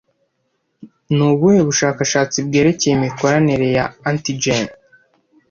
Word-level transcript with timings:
Ni 1.15 1.23
ubuhe 1.29 1.59
bushakashatsi 1.67 2.37
bwerekeye 2.47 2.93
imikoranire 2.95 3.67
ya 3.77 3.85
antigene 4.09 4.71